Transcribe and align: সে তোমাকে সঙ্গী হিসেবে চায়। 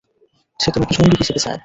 সে 0.59 0.69
তোমাকে 0.71 0.93
সঙ্গী 0.95 1.15
হিসেবে 1.21 1.39
চায়। 1.39 1.59